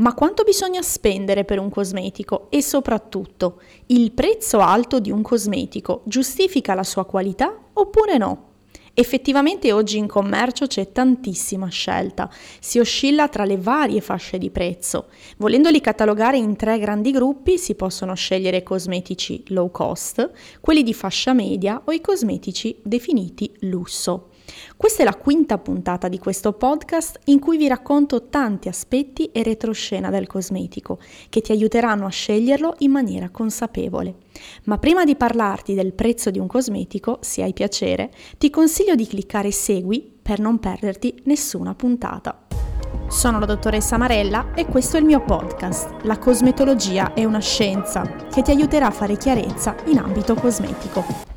[0.00, 6.00] Ma quanto bisogna spendere per un cosmetico e soprattutto il prezzo alto di un cosmetico
[6.06, 8.48] giustifica la sua qualità oppure no?
[8.94, 15.08] Effettivamente oggi in commercio c'è tantissima scelta, si oscilla tra le varie fasce di prezzo.
[15.36, 20.30] Volendoli catalogare in tre grandi gruppi si possono scegliere cosmetici low cost,
[20.60, 24.29] quelli di fascia media o i cosmetici definiti lusso.
[24.80, 29.42] Questa è la quinta puntata di questo podcast in cui vi racconto tanti aspetti e
[29.42, 34.14] retroscena del cosmetico che ti aiuteranno a sceglierlo in maniera consapevole.
[34.64, 39.06] Ma prima di parlarti del prezzo di un cosmetico, se hai piacere, ti consiglio di
[39.06, 42.46] cliccare segui per non perderti nessuna puntata.
[43.06, 46.04] Sono la dottoressa Marella e questo è il mio podcast.
[46.04, 51.29] La cosmetologia è una scienza che ti aiuterà a fare chiarezza in ambito cosmetico.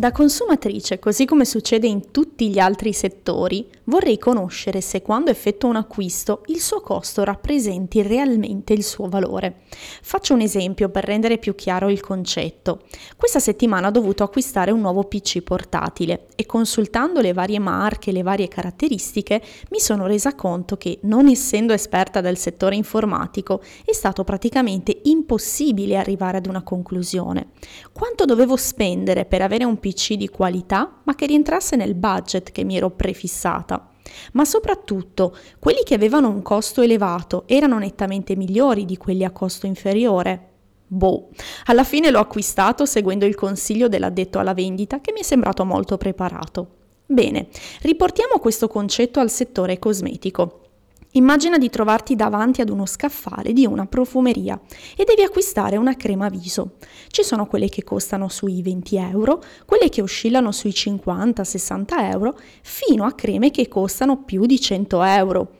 [0.00, 5.68] Da consumatrice, così come succede in tutti gli altri settori, vorrei conoscere se quando effettuo
[5.68, 9.56] un acquisto il suo costo rappresenti realmente il suo valore.
[10.00, 12.84] Faccio un esempio per rendere più chiaro il concetto.
[13.14, 18.22] Questa settimana ho dovuto acquistare un nuovo PC portatile e consultando le varie marche, le
[18.22, 24.24] varie caratteristiche, mi sono resa conto che, non essendo esperta del settore informatico, è stato
[24.24, 27.48] praticamente impossibile arrivare ad una conclusione.
[27.92, 32.52] Quanto dovevo spendere per avere un PC PC di qualità, ma che rientrasse nel budget
[32.52, 33.90] che mi ero prefissata.
[34.32, 39.66] Ma soprattutto, quelli che avevano un costo elevato erano nettamente migliori di quelli a costo
[39.66, 40.48] inferiore.
[40.86, 41.28] Boh,
[41.66, 45.96] alla fine l'ho acquistato seguendo il consiglio dell'addetto alla vendita che mi è sembrato molto
[45.96, 46.78] preparato.
[47.06, 47.48] Bene,
[47.82, 50.69] riportiamo questo concetto al settore cosmetico.
[51.14, 54.60] Immagina di trovarti davanti ad uno scaffale di una profumeria
[54.96, 56.76] e devi acquistare una crema viso.
[57.08, 63.04] Ci sono quelle che costano sui 20 euro, quelle che oscillano sui 50-60 euro, fino
[63.04, 65.50] a creme che costano più di 100 euro.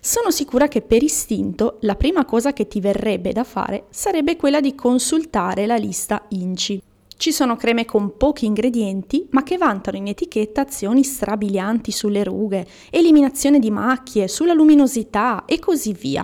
[0.00, 4.60] Sono sicura che per istinto la prima cosa che ti verrebbe da fare sarebbe quella
[4.60, 6.82] di consultare la lista INCI.
[7.18, 12.64] Ci sono creme con pochi ingredienti, ma che vantano in etichetta azioni strabilianti sulle rughe,
[12.90, 16.20] eliminazione di macchie, sulla luminosità e così via.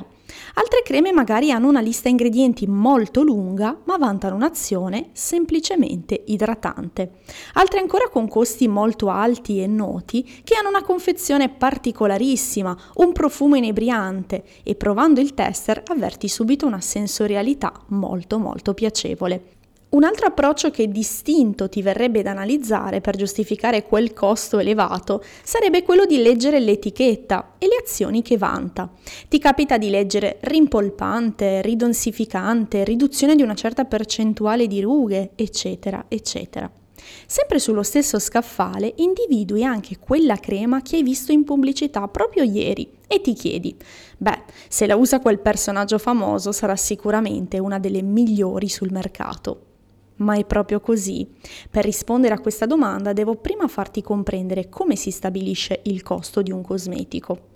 [0.54, 7.14] Altre creme magari hanno una lista ingredienti molto lunga, ma vantano un'azione semplicemente idratante.
[7.54, 13.56] Altre ancora con costi molto alti e noti, che hanno una confezione particolarissima, un profumo
[13.56, 19.62] inebriante e provando il tester avverti subito una sensorialità molto molto piacevole.
[19.94, 25.84] Un altro approccio che distinto ti verrebbe da analizzare per giustificare quel costo elevato sarebbe
[25.84, 28.90] quello di leggere l'etichetta e le azioni che vanta.
[29.28, 36.68] Ti capita di leggere rimpolpante, ridonsificante, riduzione di una certa percentuale di rughe, eccetera, eccetera.
[37.26, 42.90] Sempre sullo stesso scaffale individui anche quella crema che hai visto in pubblicità proprio ieri
[43.06, 43.76] e ti chiedi,
[44.18, 49.66] beh, se la usa quel personaggio famoso sarà sicuramente una delle migliori sul mercato.
[50.16, 51.26] Ma è proprio così.
[51.70, 56.52] Per rispondere a questa domanda devo prima farti comprendere come si stabilisce il costo di
[56.52, 57.52] un cosmetico.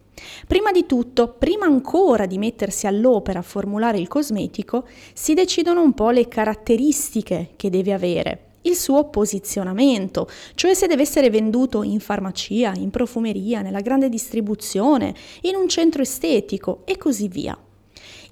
[0.46, 5.94] Prima di tutto, prima ancora di mettersi all'opera a formulare il cosmetico, si decidono un
[5.94, 12.00] po' le caratteristiche che deve avere, il suo posizionamento, cioè se deve essere venduto in
[12.00, 17.56] farmacia, in profumeria, nella grande distribuzione, in un centro estetico e così via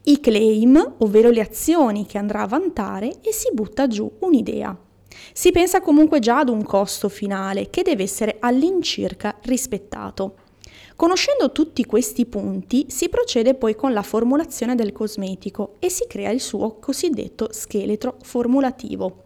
[0.08, 4.76] i claim, ovvero le azioni che andrà a vantare e si butta giù un'idea.
[5.32, 10.36] Si pensa comunque già ad un costo finale che deve essere all'incirca rispettato.
[10.94, 16.30] Conoscendo tutti questi punti si procede poi con la formulazione del cosmetico e si crea
[16.30, 19.25] il suo cosiddetto scheletro formulativo.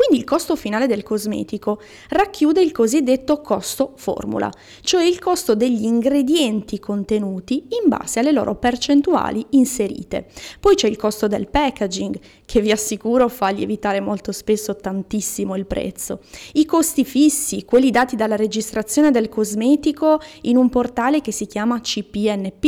[0.00, 1.78] Quindi il costo finale del cosmetico
[2.08, 4.50] racchiude il cosiddetto costo formula,
[4.80, 10.28] cioè il costo degli ingredienti contenuti in base alle loro percentuali inserite.
[10.58, 15.66] Poi c'è il costo del packaging, che vi assicuro fa lievitare molto spesso tantissimo il
[15.66, 16.20] prezzo.
[16.54, 21.78] I costi fissi, quelli dati dalla registrazione del cosmetico in un portale che si chiama
[21.78, 22.64] CPNP.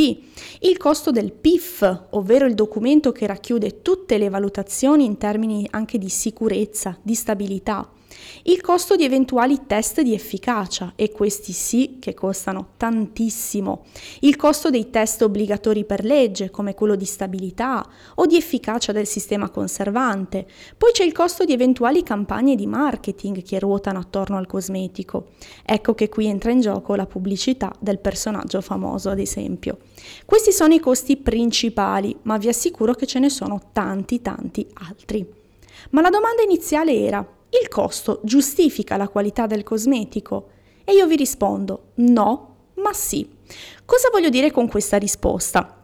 [0.59, 5.97] Il costo del PIF, ovvero il documento che racchiude tutte le valutazioni in termini anche
[5.97, 7.89] di sicurezza, di stabilità,
[8.43, 13.85] il costo di eventuali test di efficacia, e questi sì che costano tantissimo,
[14.19, 19.07] il costo dei test obbligatori per legge, come quello di stabilità o di efficacia del
[19.07, 20.45] sistema conservante,
[20.77, 25.29] poi c'è il costo di eventuali campagne di marketing che ruotano attorno al cosmetico.
[25.65, 29.77] Ecco che qui entra in gioco la pubblicità del personaggio famoso, ad esempio.
[30.25, 35.41] Questi sono i costi principali, ma vi assicuro che ce ne sono tanti tanti altri.
[35.91, 37.25] Ma la domanda iniziale era,
[37.61, 40.49] il costo giustifica la qualità del cosmetico?
[40.83, 43.29] E io vi rispondo, no, ma sì.
[43.85, 45.82] Cosa voglio dire con questa risposta?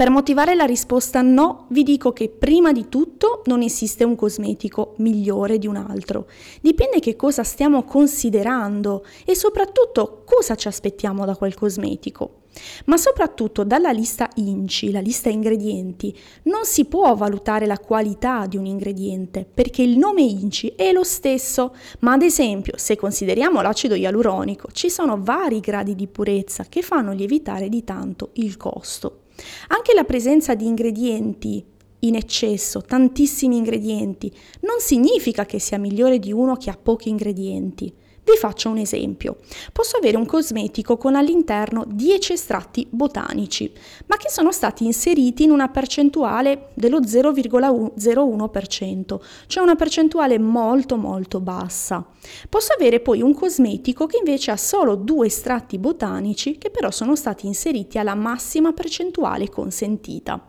[0.00, 4.94] Per motivare la risposta no, vi dico che prima di tutto non esiste un cosmetico
[4.96, 6.26] migliore di un altro.
[6.62, 12.44] Dipende che cosa stiamo considerando e soprattutto cosa ci aspettiamo da quel cosmetico.
[12.86, 18.56] Ma soprattutto dalla lista INCI, la lista ingredienti, non si può valutare la qualità di
[18.56, 23.94] un ingrediente perché il nome INCI è lo stesso, ma ad esempio se consideriamo l'acido
[23.96, 29.28] ialuronico ci sono vari gradi di purezza che fanno lievitare di tanto il costo.
[29.68, 31.64] Anche la presenza di ingredienti
[32.00, 37.92] in eccesso, tantissimi ingredienti, non significa che sia migliore di uno che ha pochi ingredienti.
[38.22, 39.38] Vi faccio un esempio.
[39.72, 43.72] Posso avere un cosmetico con all'interno 10 estratti botanici,
[44.06, 51.40] ma che sono stati inseriti in una percentuale dello 0,01%, cioè una percentuale molto molto
[51.40, 52.06] bassa.
[52.48, 57.16] Posso avere poi un cosmetico che invece ha solo due estratti botanici che però sono
[57.16, 60.44] stati inseriti alla massima percentuale consentita.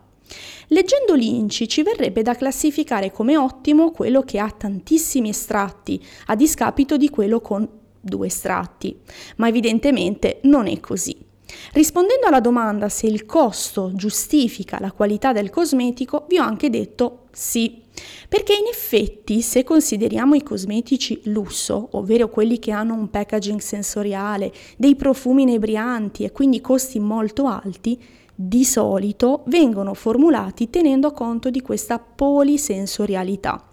[0.68, 6.96] Leggendo l'INCI ci verrebbe da classificare come ottimo quello che ha tantissimi estratti, a discapito
[6.96, 7.68] di quello con
[8.00, 8.96] due estratti,
[9.36, 11.30] ma evidentemente non è così.
[11.72, 17.26] Rispondendo alla domanda se il costo giustifica la qualità del cosmetico, vi ho anche detto
[17.32, 17.82] sì,
[18.28, 24.52] perché in effetti se consideriamo i cosmetici lusso, ovvero quelli che hanno un packaging sensoriale,
[24.76, 28.00] dei profumi inebrianti e quindi costi molto alti,
[28.34, 33.66] di solito vengono formulati tenendo conto di questa polisensorialità.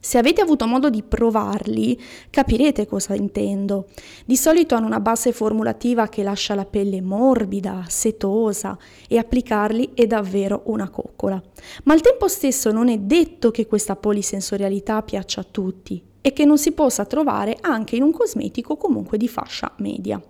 [0.00, 2.00] Se avete avuto modo di provarli,
[2.30, 3.88] capirete cosa intendo.
[4.24, 8.78] Di solito hanno una base formulativa che lascia la pelle morbida, setosa
[9.08, 11.42] e applicarli è davvero una coccola.
[11.84, 16.44] Ma al tempo stesso non è detto che questa polisensorialità piaccia a tutti e che
[16.44, 20.22] non si possa trovare anche in un cosmetico comunque di fascia media.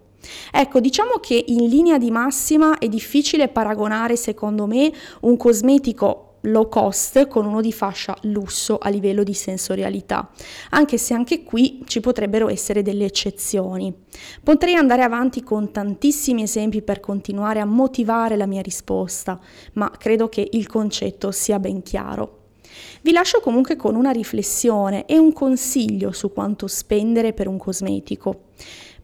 [0.53, 6.69] Ecco, diciamo che in linea di massima è difficile paragonare, secondo me, un cosmetico low
[6.69, 10.31] cost con uno di fascia lusso a livello di sensorialità,
[10.71, 13.93] anche se anche qui ci potrebbero essere delle eccezioni.
[14.43, 19.39] Potrei andare avanti con tantissimi esempi per continuare a motivare la mia risposta,
[19.75, 22.37] ma credo che il concetto sia ben chiaro.
[23.01, 28.43] Vi lascio comunque con una riflessione e un consiglio su quanto spendere per un cosmetico.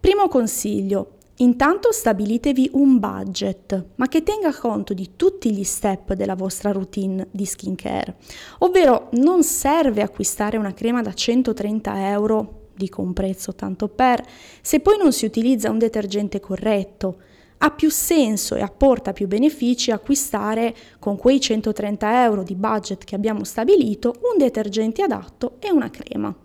[0.05, 6.35] Primo consiglio, intanto stabilitevi un budget, ma che tenga conto di tutti gli step della
[6.35, 8.17] vostra routine di skincare,
[8.59, 14.23] ovvero non serve acquistare una crema da 130 euro, dico un prezzo tanto per,
[14.61, 17.17] se poi non si utilizza un detergente corretto.
[17.57, 23.15] Ha più senso e apporta più benefici acquistare con quei 130 euro di budget che
[23.15, 26.44] abbiamo stabilito un detergente adatto e una crema.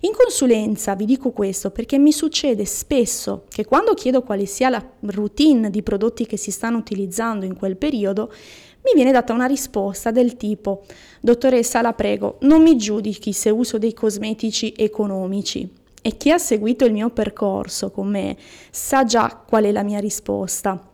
[0.00, 4.84] In consulenza vi dico questo perché mi succede spesso che quando chiedo quale sia la
[5.00, 8.32] routine di prodotti che si stanno utilizzando in quel periodo,
[8.84, 10.84] mi viene data una risposta del tipo
[11.20, 15.68] Dottoressa, la prego, non mi giudichi se uso dei cosmetici economici.
[16.00, 18.36] E chi ha seguito il mio percorso con me
[18.70, 20.87] sa già qual è la mia risposta.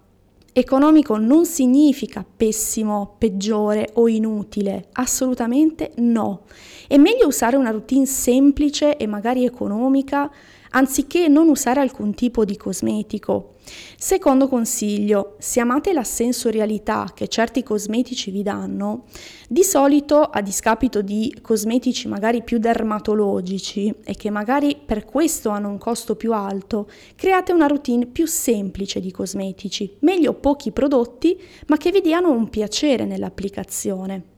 [0.56, 6.42] Economico non significa pessimo, peggiore o inutile, assolutamente no.
[6.86, 10.30] È meglio usare una routine semplice e magari economica
[10.74, 13.54] anziché non usare alcun tipo di cosmetico.
[13.96, 19.04] Secondo consiglio, se amate la sensorialità che certi cosmetici vi danno,
[19.48, 25.70] di solito a discapito di cosmetici magari più dermatologici e che magari per questo hanno
[25.70, 31.78] un costo più alto, create una routine più semplice di cosmetici, meglio pochi prodotti ma
[31.78, 34.33] che vi diano un piacere nell'applicazione.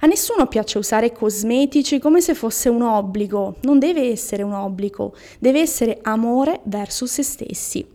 [0.00, 5.14] A nessuno piace usare cosmetici come se fosse un obbligo, non deve essere un obbligo,
[5.38, 7.86] deve essere amore verso se stessi.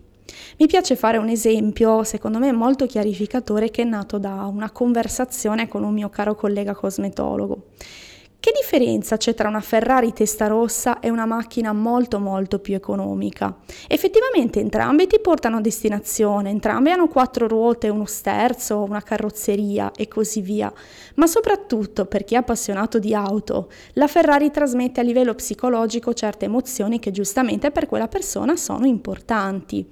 [0.58, 5.68] Mi piace fare un esempio, secondo me molto chiarificatore, che è nato da una conversazione
[5.68, 7.64] con un mio caro collega cosmetologo.
[8.40, 13.54] Che differenza c'è tra una Ferrari testa rossa e una macchina molto molto più economica?
[13.86, 20.08] Effettivamente entrambe ti portano a destinazione, entrambe hanno quattro ruote, uno sterzo, una carrozzeria e
[20.08, 20.72] così via,
[21.16, 26.46] ma soprattutto per chi è appassionato di auto, la Ferrari trasmette a livello psicologico certe
[26.46, 29.86] emozioni che giustamente per quella persona sono importanti.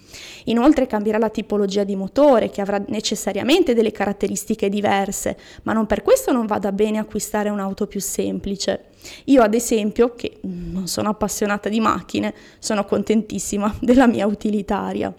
[0.45, 6.01] Inoltre cambierà la tipologia di motore che avrà necessariamente delle caratteristiche diverse, ma non per
[6.01, 8.85] questo non vada bene acquistare un'auto più semplice semplice.
[9.25, 15.13] Io ad esempio, che non sono appassionata di macchine, sono contentissima della mia utilitaria.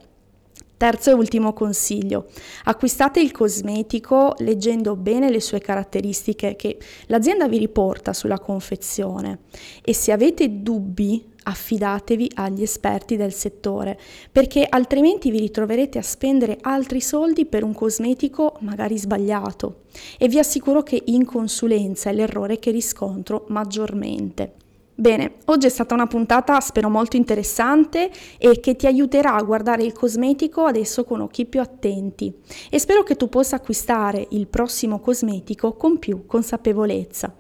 [0.78, 2.28] Terzo e ultimo consiglio,
[2.64, 9.40] acquistate il cosmetico leggendo bene le sue caratteristiche che l'azienda vi riporta sulla confezione
[9.84, 14.00] e se avete dubbi affidatevi agli esperti del settore
[14.32, 19.82] perché altrimenti vi ritroverete a spendere altri soldi per un cosmetico magari sbagliato
[20.18, 24.59] e vi assicuro che in consulenza è l'errore che riscontro maggiormente.
[25.00, 29.86] Bene, oggi è stata una puntata spero molto interessante e che ti aiuterà a guardare
[29.86, 32.34] il cosmetico adesso con occhi più attenti
[32.70, 37.34] e spero che tu possa acquistare il prossimo cosmetico con più consapevolezza.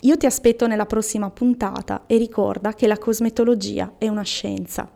[0.00, 4.90] Io ti aspetto nella prossima puntata e ricorda che la cosmetologia è una scienza.